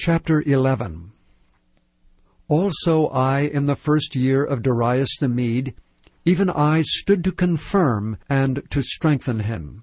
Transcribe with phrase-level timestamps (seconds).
[0.00, 1.10] Chapter 11
[2.46, 5.74] Also I, in the first year of Darius the Mede,
[6.24, 9.82] even I stood to confirm and to strengthen him.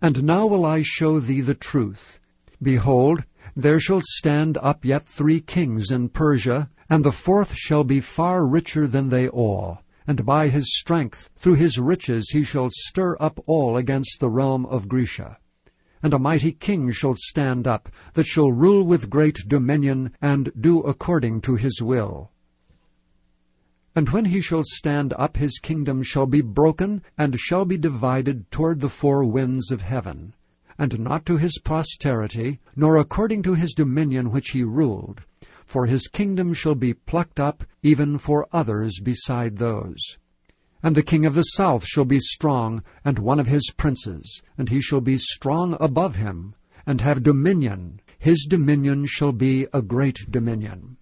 [0.00, 2.18] And now will I show thee the truth.
[2.62, 8.00] Behold, there shall stand up yet three kings in Persia, and the fourth shall be
[8.00, 9.82] far richer than they all.
[10.06, 14.64] And by his strength, through his riches, he shall stir up all against the realm
[14.64, 15.36] of Grecia
[16.04, 20.80] and a mighty king shall stand up, that shall rule with great dominion, and do
[20.80, 22.30] according to his will.
[23.96, 28.50] And when he shall stand up, his kingdom shall be broken, and shall be divided
[28.50, 30.34] toward the four winds of heaven,
[30.76, 35.22] and not to his posterity, nor according to his dominion which he ruled.
[35.64, 40.18] For his kingdom shall be plucked up, even for others beside those.
[40.84, 44.68] And the king of the south shall be strong, and one of his princes, and
[44.68, 48.02] he shall be strong above him, and have dominion.
[48.18, 50.98] His dominion shall be a great dominion.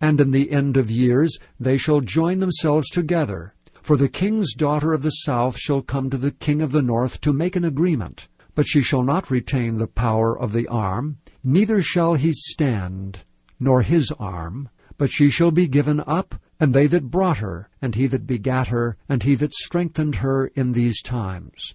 [0.00, 3.54] And in the end of years they shall join themselves together.
[3.80, 7.20] For the king's daughter of the south shall come to the king of the north
[7.20, 8.26] to make an agreement.
[8.56, 13.20] But she shall not retain the power of the arm, neither shall he stand,
[13.60, 14.68] nor his arm,
[14.98, 18.68] but she shall be given up and they that brought her, and he that begat
[18.68, 21.74] her, and he that strengthened her in these times.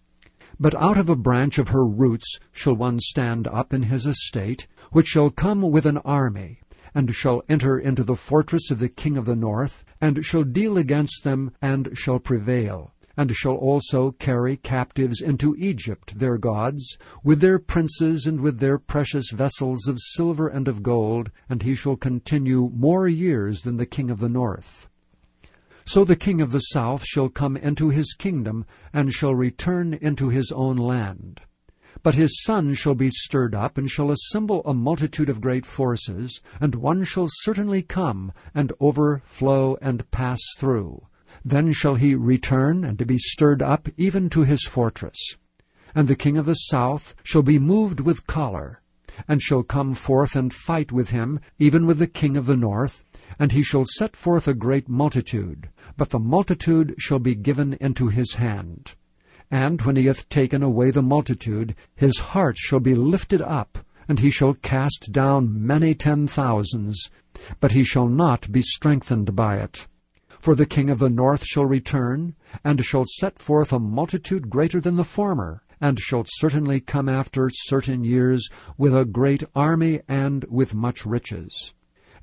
[0.57, 4.65] But out of a branch of her roots shall one stand up in his estate,
[4.93, 6.61] which shall come with an army,
[6.95, 10.77] and shall enter into the fortress of the king of the north, and shall deal
[10.77, 17.41] against them, and shall prevail and shall also carry captives into Egypt their gods, with
[17.41, 21.95] their princes and with their precious vessels of silver and of gold, and he shall
[21.95, 24.87] continue more years than the king of the north.
[25.83, 30.29] So the king of the south shall come into his kingdom, and shall return into
[30.29, 31.41] his own land.
[32.03, 36.41] But his son shall be stirred up, and shall assemble a multitude of great forces,
[36.61, 41.07] and one shall certainly come, and overflow and pass through.
[41.43, 45.37] Then shall he return, and to be stirred up even to his fortress.
[45.95, 48.81] And the king of the south shall be moved with choler,
[49.27, 53.03] and shall come forth and fight with him, even with the king of the north,
[53.39, 58.07] and he shall set forth a great multitude, but the multitude shall be given into
[58.07, 58.93] his hand.
[59.49, 64.19] And when he hath taken away the multitude, his heart shall be lifted up, and
[64.19, 67.09] he shall cast down many ten thousands,
[67.59, 69.87] but he shall not be strengthened by it.
[70.47, 74.79] For the king of the north shall return, and shall set forth a multitude greater
[74.79, 78.47] than the former, and shall certainly come after certain years
[78.77, 81.73] with a great army and with much riches.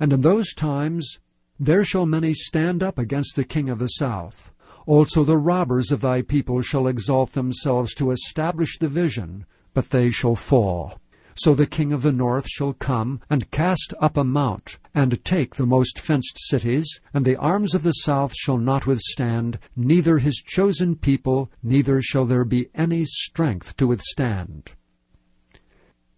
[0.00, 1.18] And in those times
[1.60, 4.54] there shall many stand up against the king of the south.
[4.86, 10.10] Also the robbers of thy people shall exalt themselves to establish the vision, but they
[10.10, 10.98] shall fall.
[11.36, 15.56] So the king of the north shall come, and cast up a mount, and take
[15.56, 20.36] the most fenced cities, and the arms of the south shall not withstand, neither his
[20.36, 24.70] chosen people, neither shall there be any strength to withstand.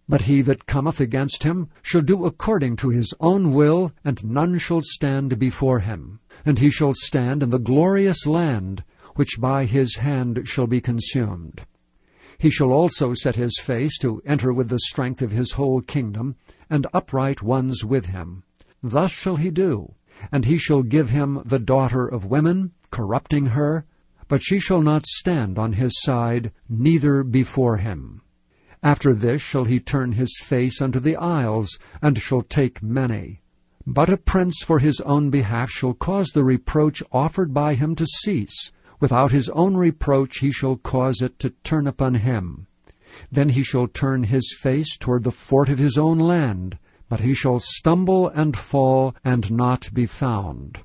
[0.09, 4.57] But he that cometh against him shall do according to his own will, and none
[4.57, 6.19] shall stand before him.
[6.45, 8.83] And he shall stand in the glorious land,
[9.15, 11.65] which by his hand shall be consumed.
[12.39, 16.35] He shall also set his face to enter with the strength of his whole kingdom,
[16.69, 18.43] and upright ones with him.
[18.83, 19.95] Thus shall he do.
[20.31, 23.85] And he shall give him the daughter of women, corrupting her,
[24.27, 28.21] but she shall not stand on his side, neither before him.
[28.83, 33.41] After this shall he turn his face unto the isles, and shall take many.
[33.85, 38.05] But a prince for his own behalf shall cause the reproach offered by him to
[38.05, 42.67] cease, Without his own reproach he shall cause it to turn upon him.
[43.31, 46.77] Then he shall turn his face toward the fort of his own land,
[47.09, 50.79] but he shall stumble and fall and not be found.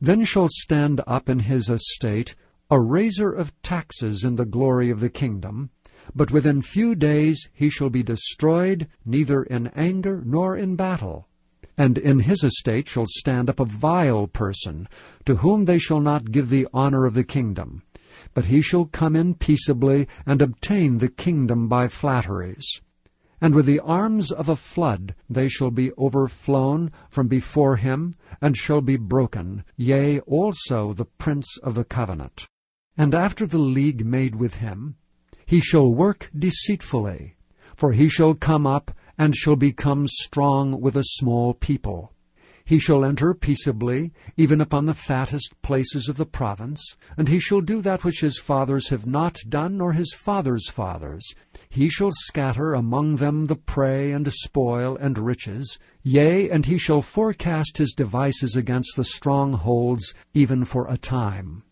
[0.00, 2.34] Then shall stand up in his estate
[2.70, 5.70] a raiser of taxes in the glory of the kingdom,
[6.14, 11.28] but within few days he shall be destroyed, neither in anger nor in battle.
[11.78, 14.88] And in his estate shall stand up a vile person,
[15.24, 17.82] to whom they shall not give the honor of the kingdom.
[18.34, 22.80] But he shall come in peaceably, and obtain the kingdom by flatteries.
[23.40, 28.56] And with the arms of a flood they shall be overflown from before him, and
[28.56, 32.48] shall be broken, yea, also the prince of the covenant.
[32.96, 34.96] And after the league made with him,
[35.46, 37.36] he shall work deceitfully,
[37.76, 42.12] for he shall come up and shall become strong with a small people.
[42.68, 47.62] He shall enter peaceably, even upon the fattest places of the province, and he shall
[47.62, 51.26] do that which his fathers have not done, nor his fathers' fathers.
[51.70, 57.00] He shall scatter among them the prey and spoil and riches, yea, and he shall
[57.00, 61.62] forecast his devices against the strongholds, even for a time.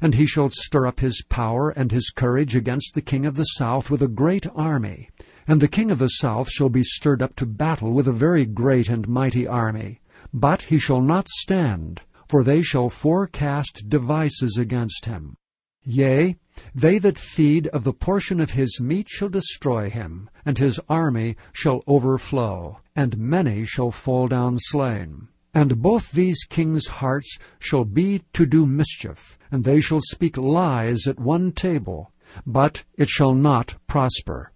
[0.00, 3.44] And he shall stir up his power and his courage against the king of the
[3.44, 5.08] south with a great army.
[5.46, 8.46] And the king of the south shall be stirred up to battle with a very
[8.46, 10.00] great and mighty army.
[10.32, 15.36] But he shall not stand, for they shall forecast devices against him.
[15.84, 16.36] Yea,
[16.74, 21.36] they that feed of the portion of his meat shall destroy him, and his army
[21.52, 25.28] shall overflow, and many shall fall down slain.
[25.52, 31.06] And both these kings' hearts shall be to do mischief, and they shall speak lies
[31.06, 32.12] at one table,
[32.46, 34.52] but it shall not prosper.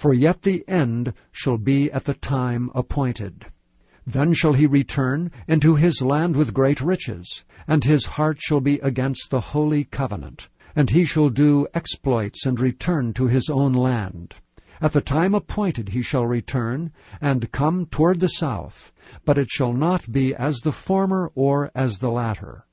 [0.00, 3.48] For yet the end shall be at the time appointed.
[4.06, 8.78] Then shall he return into his land with great riches, and his heart shall be
[8.78, 14.36] against the holy covenant, and he shall do exploits and return to his own land.
[14.80, 18.92] At the time appointed he shall return, and come toward the south,
[19.26, 22.64] but it shall not be as the former or as the latter.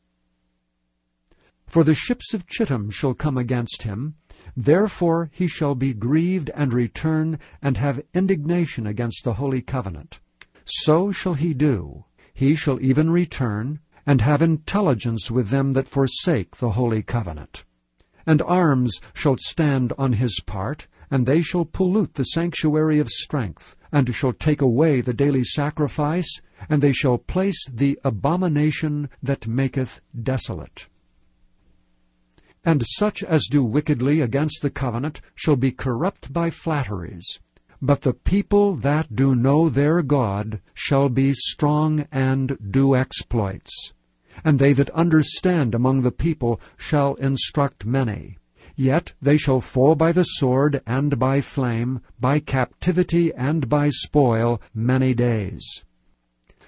[1.65, 4.15] For the ships of Chittim shall come against him,
[4.59, 10.19] Therefore he shall be grieved and return and have indignation against the holy covenant.
[10.65, 12.05] So shall he do.
[12.33, 17.65] He shall even return and have intelligence with them that forsake the holy covenant.
[18.25, 23.75] And arms shall stand on his part, and they shall pollute the sanctuary of strength,
[23.91, 30.01] and shall take away the daily sacrifice, and they shall place the abomination that maketh
[30.19, 30.87] desolate.
[32.67, 37.39] And such as do wickedly against the covenant shall be corrupt by flatteries.
[37.81, 43.93] But the people that do know their God shall be strong and do exploits.
[44.43, 48.37] And they that understand among the people shall instruct many.
[48.75, 54.61] Yet they shall fall by the sword and by flame, by captivity and by spoil
[54.73, 55.85] many days.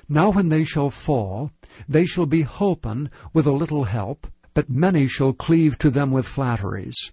[0.08, 1.52] Now when they shall fall,
[1.90, 6.28] they shall be holpen with a little help, but many shall cleave to them with
[6.28, 7.12] flatteries.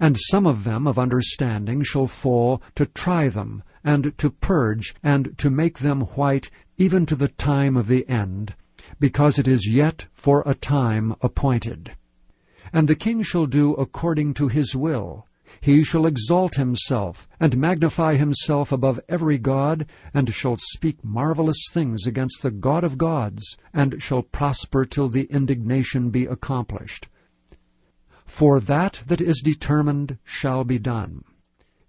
[0.00, 5.36] And some of them of understanding shall fall to try them, and to purge, and
[5.38, 8.54] to make them white, even to the time of the end,
[8.98, 11.92] because it is yet for a time appointed.
[12.72, 15.26] And the king shall do according to his will,
[15.60, 22.06] he shall exalt himself, and magnify himself above every god, and shall speak marvelous things
[22.06, 27.08] against the God of gods, and shall prosper till the indignation be accomplished.
[28.24, 31.24] For that that is determined shall be done.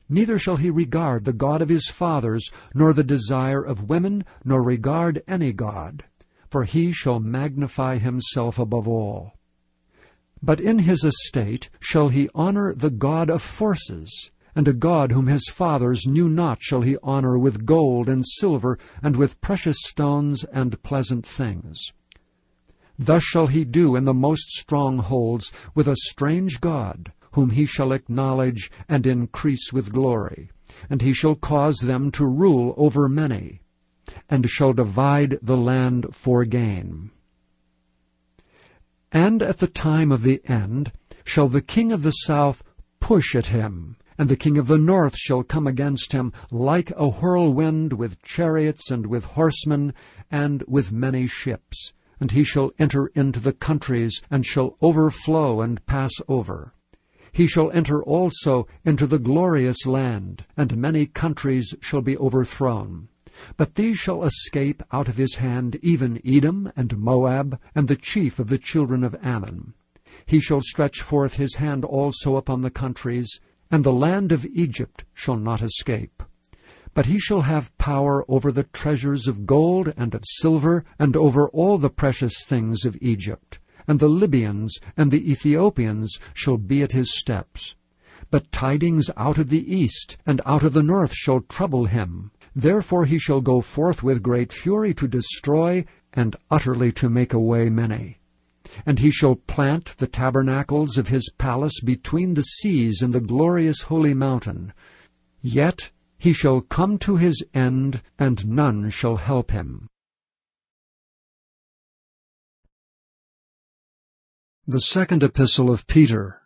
[0.09, 4.61] Neither shall he regard the God of his fathers, nor the desire of women, nor
[4.61, 6.03] regard any God,
[6.49, 9.33] for he shall magnify himself above all.
[10.45, 15.27] But in his estate shall he honor the God of forces, and a God whom
[15.27, 20.43] his fathers knew not shall he honor with gold and silver, and with precious stones
[20.43, 21.93] and pleasant things.
[22.99, 27.93] Thus shall he do in the most strongholds with a strange God, whom he shall
[27.93, 30.51] acknowledge and increase with glory.
[30.89, 33.61] And he shall cause them to rule over many,
[34.29, 37.11] and shall divide the land for gain.
[39.13, 40.91] And at the time of the end
[41.23, 42.63] shall the king of the south
[42.99, 47.09] push at him, and the king of the north shall come against him like a
[47.09, 49.93] whirlwind with chariots and with horsemen
[50.31, 51.93] and with many ships.
[52.19, 56.73] And he shall enter into the countries and shall overflow and pass over.
[57.31, 63.09] He shall enter also into the glorious land, and many countries shall be overthrown.
[63.57, 68.37] But these shall escape out of his hand, even Edom and Moab, and the chief
[68.37, 69.73] of the children of Ammon.
[70.27, 73.39] He shall stretch forth his hand also upon the countries,
[73.71, 76.21] and the land of Egypt shall not escape.
[76.93, 81.49] But he shall have power over the treasures of gold and of silver, and over
[81.49, 83.57] all the precious things of Egypt.
[83.87, 87.73] And the Libyans and the Ethiopians shall be at his steps.
[88.29, 93.05] But tidings out of the east and out of the north shall trouble him, Therefore
[93.05, 98.19] he shall go forth with great fury to destroy, and utterly to make away many.
[98.85, 103.83] And he shall plant the tabernacles of his palace between the seas and the glorious
[103.83, 104.73] holy mountain.
[105.41, 109.89] Yet he shall come to his end, and none shall help him.
[114.65, 116.41] The Second Epistle of Peter,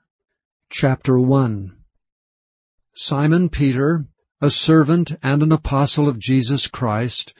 [0.71, 1.77] Chapter 1
[2.95, 4.07] Simon Peter,
[4.39, 7.33] a servant and an apostle of Jesus Christ,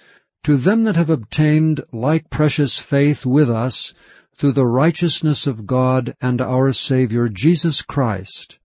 [0.46, 3.94] To them that have obtained like precious faith with us,
[4.36, 8.58] through the righteousness of God and our Saviour Jesus Christ,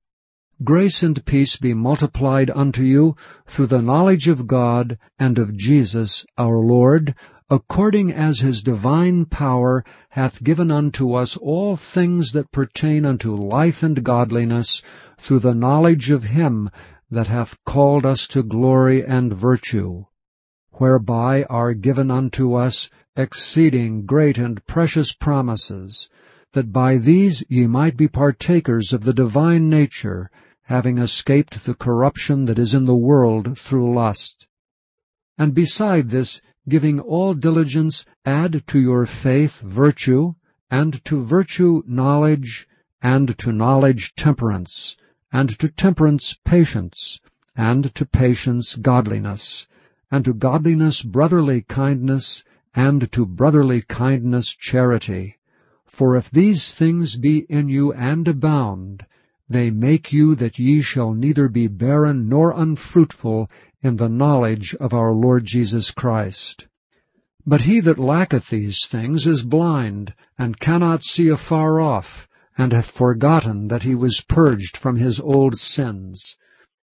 [0.65, 6.25] grace and peace be multiplied unto you through the knowledge of God and of Jesus
[6.39, 7.15] our Lord,
[7.51, 13.83] according as his divine power hath given unto us all things that pertain unto life
[13.83, 14.81] and godliness,
[15.19, 16.71] through the knowledge of him
[17.12, 20.02] that hath called us to glory and virtue,
[20.71, 26.09] whereby are given unto us exceeding great and precious promises,
[26.52, 30.31] that by these ye might be partakers of the divine nature,
[30.62, 34.49] having escaped the corruption that is in the world through lust.
[35.37, 40.33] And beside this, giving all diligence, add to your faith virtue,
[40.71, 42.66] and to virtue knowledge,
[43.02, 44.97] and to knowledge temperance,
[45.33, 47.19] and to temperance patience,
[47.57, 49.67] and to patience godliness,
[50.11, 55.39] and to godliness brotherly kindness, and to brotherly kindness charity.
[55.87, 59.07] For if these things be in you and abound,
[59.49, 64.95] they make you that ye shall neither be barren nor unfruitful in the knowledge of
[64.95, 66.67] our Lord Jesus Christ.
[67.47, 72.90] But he that lacketh these things is blind, and cannot see afar off, and hath
[72.90, 76.37] forgotten that he was purged from his old sins.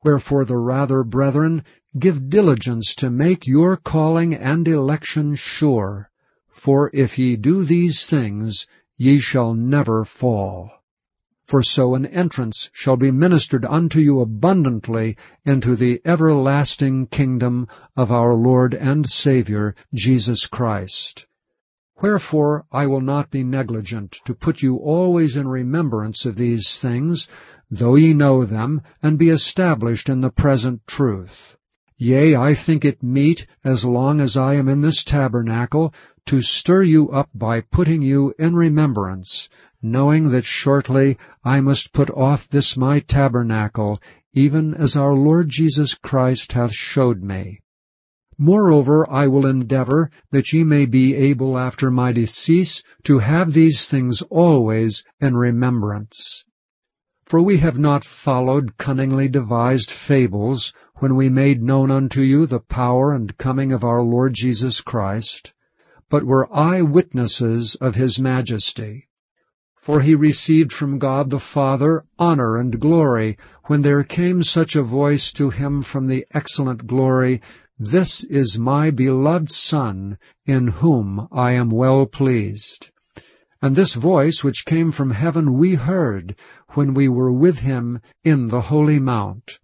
[0.04, 1.64] Wherefore the rather, brethren,
[1.98, 6.10] give diligence to make your calling and election sure.
[6.50, 10.72] For if ye do these things, ye shall never fall.
[11.44, 18.12] For so an entrance shall be ministered unto you abundantly into the everlasting kingdom of
[18.12, 21.27] our Lord and Saviour, Jesus Christ.
[22.00, 27.26] Wherefore I will not be negligent to put you always in remembrance of these things,
[27.72, 31.56] though ye know them, and be established in the present truth.
[31.96, 35.92] Yea, I think it meet, as long as I am in this tabernacle,
[36.26, 39.48] to stir you up by putting you in remembrance,
[39.82, 44.00] knowing that shortly I must put off this my tabernacle,
[44.32, 47.60] even as our Lord Jesus Christ hath showed me.
[48.40, 53.86] Moreover, I will endeavor that ye may be able after my decease to have these
[53.86, 56.44] things always in remembrance.
[57.24, 62.60] For we have not followed cunningly devised fables when we made known unto you the
[62.60, 65.52] power and coming of our Lord Jesus Christ,
[66.08, 69.07] but were eye-witnesses of his majesty.
[69.88, 74.82] For he received from God the Father honor and glory, when there came such a
[74.82, 77.40] voice to him from the excellent glory,
[77.78, 82.90] This is my beloved Son, in whom I am well pleased.
[83.62, 86.36] And this voice which came from heaven we heard,
[86.74, 89.58] when we were with him in the holy mount.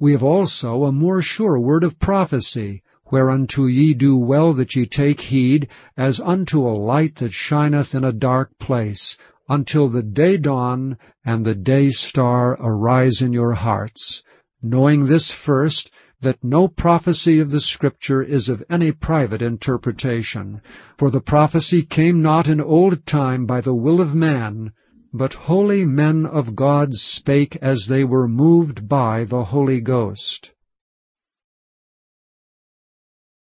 [0.00, 4.86] We have also a more sure word of prophecy, whereunto ye do well that ye
[4.86, 5.68] take heed,
[5.98, 9.18] as unto a light that shineth in a dark place,
[9.52, 14.22] until the day dawn and the day star arise in your hearts,
[14.62, 15.90] knowing this first,
[16.22, 20.62] that no prophecy of the Scripture is of any private interpretation.
[20.96, 24.72] For the prophecy came not in old time by the will of man,
[25.12, 30.52] but holy men of God spake as they were moved by the Holy Ghost.